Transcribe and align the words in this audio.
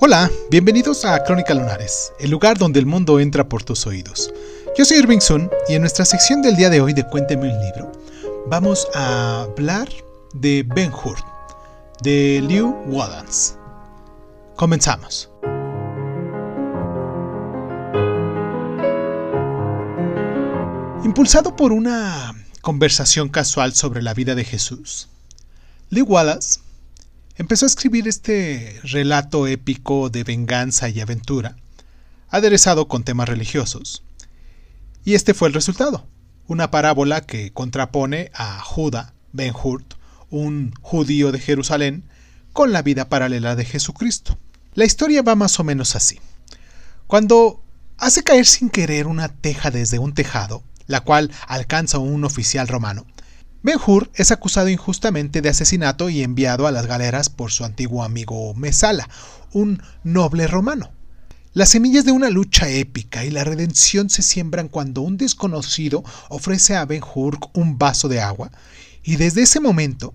Hola, 0.00 0.28
bienvenidos 0.50 1.04
a 1.04 1.22
Crónica 1.22 1.54
Lunares, 1.54 2.12
el 2.18 2.28
lugar 2.28 2.58
donde 2.58 2.80
el 2.80 2.84
mundo 2.84 3.20
entra 3.20 3.48
por 3.48 3.62
tus 3.62 3.86
oídos. 3.86 4.34
Yo 4.76 4.84
soy 4.84 4.98
Irving 4.98 5.20
Sun 5.20 5.48
y 5.68 5.74
en 5.74 5.82
nuestra 5.82 6.04
sección 6.04 6.42
del 6.42 6.56
día 6.56 6.68
de 6.68 6.80
hoy 6.80 6.92
de 6.92 7.06
Cuénteme 7.06 7.54
un 7.54 7.64
libro, 7.64 7.92
vamos 8.48 8.88
a 8.92 9.42
hablar 9.42 9.88
de 10.32 10.64
Ben 10.74 10.92
Hur, 10.92 11.16
de 12.02 12.42
Liu 12.44 12.74
Wallace. 12.86 13.54
Comenzamos. 14.56 15.30
Impulsado 21.04 21.54
por 21.54 21.70
una 21.70 22.34
conversación 22.62 23.28
casual 23.28 23.74
sobre 23.74 24.02
la 24.02 24.12
vida 24.12 24.34
de 24.34 24.42
Jesús, 24.42 25.08
Liu 25.90 26.04
Wallace 26.04 26.63
empezó 27.36 27.66
a 27.66 27.68
escribir 27.68 28.06
este 28.08 28.80
relato 28.84 29.46
épico 29.46 30.08
de 30.08 30.24
venganza 30.24 30.88
y 30.88 31.00
aventura, 31.00 31.56
aderezado 32.28 32.88
con 32.88 33.04
temas 33.04 33.28
religiosos. 33.28 34.04
Y 35.04 35.14
este 35.14 35.34
fue 35.34 35.48
el 35.48 35.54
resultado, 35.54 36.06
una 36.46 36.70
parábola 36.70 37.22
que 37.22 37.52
contrapone 37.52 38.30
a 38.34 38.60
Judá 38.60 39.14
Ben 39.32 39.52
Hurt, 39.54 39.94
un 40.30 40.72
judío 40.80 41.32
de 41.32 41.40
Jerusalén, 41.40 42.04
con 42.52 42.72
la 42.72 42.82
vida 42.82 43.08
paralela 43.08 43.56
de 43.56 43.64
Jesucristo. 43.64 44.38
La 44.74 44.84
historia 44.84 45.22
va 45.22 45.34
más 45.34 45.58
o 45.58 45.64
menos 45.64 45.96
así. 45.96 46.20
Cuando 47.06 47.62
hace 47.98 48.22
caer 48.22 48.46
sin 48.46 48.70
querer 48.70 49.06
una 49.06 49.28
teja 49.28 49.70
desde 49.70 49.98
un 49.98 50.14
tejado, 50.14 50.62
la 50.86 51.00
cual 51.00 51.30
alcanza 51.46 51.98
un 51.98 52.24
oficial 52.24 52.68
romano, 52.68 53.06
Ben 53.64 53.78
Hur 53.86 54.10
es 54.14 54.30
acusado 54.30 54.68
injustamente 54.68 55.40
de 55.40 55.48
asesinato 55.48 56.10
y 56.10 56.22
enviado 56.22 56.66
a 56.66 56.70
las 56.70 56.84
galeras 56.84 57.30
por 57.30 57.50
su 57.50 57.64
antiguo 57.64 58.04
amigo 58.04 58.52
Mesala, 58.52 59.08
un 59.54 59.82
noble 60.02 60.46
romano. 60.46 60.92
Las 61.54 61.70
semillas 61.70 62.04
de 62.04 62.12
una 62.12 62.28
lucha 62.28 62.68
épica 62.68 63.24
y 63.24 63.30
la 63.30 63.42
redención 63.42 64.10
se 64.10 64.20
siembran 64.20 64.68
cuando 64.68 65.00
un 65.00 65.16
desconocido 65.16 66.04
ofrece 66.28 66.76
a 66.76 66.84
Ben 66.84 67.00
Hur 67.02 67.38
un 67.54 67.78
vaso 67.78 68.10
de 68.10 68.20
agua, 68.20 68.50
y 69.02 69.16
desde 69.16 69.40
ese 69.40 69.60
momento 69.60 70.12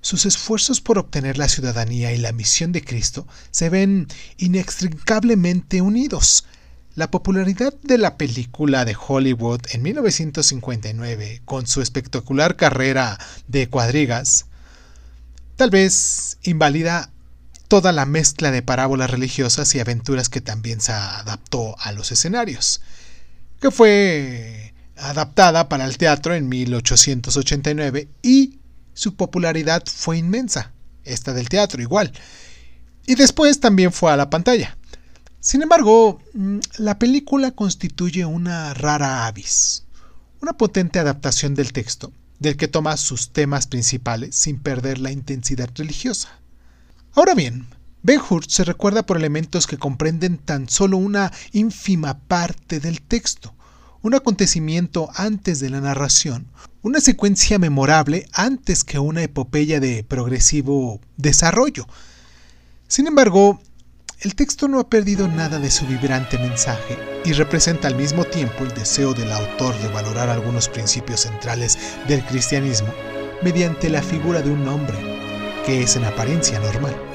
sus 0.00 0.26
esfuerzos 0.26 0.80
por 0.80 0.98
obtener 0.98 1.38
la 1.38 1.48
ciudadanía 1.48 2.12
y 2.12 2.18
la 2.18 2.32
misión 2.32 2.72
de 2.72 2.82
Cristo 2.82 3.24
se 3.52 3.68
ven 3.68 4.08
inextricablemente 4.36 5.80
unidos, 5.80 6.44
la 6.94 7.10
popularidad 7.10 7.72
de 7.82 7.98
la 7.98 8.16
película 8.16 8.84
de 8.84 8.96
Hollywood 8.98 9.60
en 9.70 9.82
1959, 9.82 11.42
con 11.44 11.66
su 11.66 11.82
espectacular 11.82 12.56
carrera 12.56 13.18
de 13.46 13.68
cuadrigas, 13.68 14.46
tal 15.56 15.70
vez 15.70 16.38
invalida 16.42 17.10
toda 17.68 17.92
la 17.92 18.06
mezcla 18.06 18.50
de 18.50 18.62
parábolas 18.62 19.10
religiosas 19.10 19.72
y 19.74 19.80
aventuras 19.80 20.28
que 20.28 20.40
también 20.40 20.80
se 20.80 20.92
adaptó 20.92 21.76
a 21.78 21.92
los 21.92 22.10
escenarios, 22.10 22.80
que 23.60 23.70
fue 23.70 24.74
adaptada 24.96 25.68
para 25.68 25.84
el 25.84 25.96
teatro 25.96 26.34
en 26.34 26.48
1889 26.48 28.08
y 28.22 28.58
su 28.92 29.14
popularidad 29.14 29.84
fue 29.86 30.18
inmensa, 30.18 30.72
esta 31.04 31.32
del 31.32 31.48
teatro 31.48 31.80
igual, 31.80 32.12
y 33.06 33.14
después 33.14 33.60
también 33.60 33.92
fue 33.92 34.10
a 34.12 34.16
la 34.16 34.30
pantalla. 34.30 34.76
Sin 35.40 35.62
embargo, 35.62 36.20
mm, 36.34 36.58
la 36.78 36.98
película 36.98 37.52
constituye 37.52 38.26
una 38.26 38.74
rara 38.74 39.26
avis, 39.26 39.86
una 40.42 40.52
potente 40.52 40.98
adaptación 40.98 41.54
del 41.54 41.72
texto, 41.72 42.12
del 42.38 42.58
que 42.58 42.68
toma 42.68 42.98
sus 42.98 43.32
temas 43.32 43.66
principales 43.66 44.34
sin 44.34 44.58
perder 44.58 44.98
la 44.98 45.12
intensidad 45.12 45.70
religiosa. 45.74 46.38
Ahora 47.14 47.34
bien, 47.34 47.68
Ben 48.02 48.20
Hur 48.20 48.44
se 48.46 48.64
recuerda 48.64 49.06
por 49.06 49.16
elementos 49.16 49.66
que 49.66 49.78
comprenden 49.78 50.36
tan 50.36 50.68
solo 50.68 50.98
una 50.98 51.32
ínfima 51.52 52.18
parte 52.18 52.78
del 52.78 53.00
texto, 53.00 53.54
un 54.02 54.14
acontecimiento 54.14 55.08
antes 55.14 55.58
de 55.58 55.70
la 55.70 55.80
narración, 55.80 56.48
una 56.82 57.00
secuencia 57.00 57.58
memorable 57.58 58.26
antes 58.32 58.84
que 58.84 58.98
una 58.98 59.22
epopeya 59.22 59.80
de 59.80 60.04
progresivo 60.04 61.00
desarrollo. 61.16 61.86
Sin 62.88 63.06
embargo, 63.06 63.60
el 64.20 64.34
texto 64.34 64.68
no 64.68 64.80
ha 64.80 64.88
perdido 64.88 65.28
nada 65.28 65.58
de 65.58 65.70
su 65.70 65.86
vibrante 65.86 66.38
mensaje 66.38 66.98
y 67.24 67.32
representa 67.32 67.88
al 67.88 67.94
mismo 67.94 68.24
tiempo 68.24 68.64
el 68.64 68.74
deseo 68.74 69.14
del 69.14 69.32
autor 69.32 69.74
de 69.78 69.88
valorar 69.88 70.28
algunos 70.28 70.68
principios 70.68 71.20
centrales 71.20 71.78
del 72.06 72.22
cristianismo 72.24 72.92
mediante 73.42 73.88
la 73.88 74.02
figura 74.02 74.42
de 74.42 74.50
un 74.50 74.68
hombre 74.68 74.98
que 75.64 75.82
es 75.82 75.96
en 75.96 76.04
apariencia 76.04 76.60
normal. 76.60 77.09